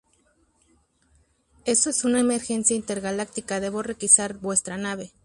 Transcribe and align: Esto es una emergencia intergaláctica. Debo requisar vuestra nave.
Esto 1.65 1.91
es 1.91 2.03
una 2.05 2.19
emergencia 2.19 2.75
intergaláctica. 2.75 3.59
Debo 3.59 3.83
requisar 3.83 4.33
vuestra 4.39 4.75
nave. 4.75 5.11